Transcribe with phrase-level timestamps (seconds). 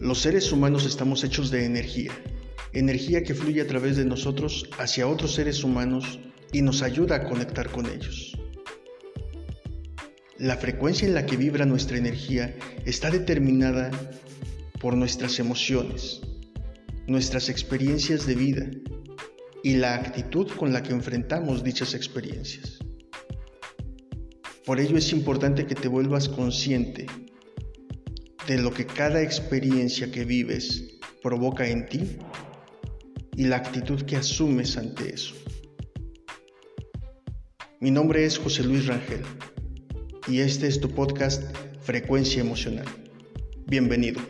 [0.00, 2.12] Los seres humanos estamos hechos de energía,
[2.72, 6.20] energía que fluye a través de nosotros hacia otros seres humanos
[6.52, 8.38] y nos ayuda a conectar con ellos.
[10.38, 13.90] La frecuencia en la que vibra nuestra energía está determinada
[14.80, 16.20] por nuestras emociones,
[17.08, 18.70] nuestras experiencias de vida
[19.64, 22.78] y la actitud con la que enfrentamos dichas experiencias.
[24.64, 27.06] Por ello es importante que te vuelvas consciente
[28.48, 30.82] de lo que cada experiencia que vives
[31.22, 32.16] provoca en ti
[33.36, 35.34] y la actitud que asumes ante eso.
[37.78, 39.20] Mi nombre es José Luis Rangel
[40.26, 41.42] y este es tu podcast
[41.82, 42.86] Frecuencia Emocional.
[43.66, 44.20] Bienvenido.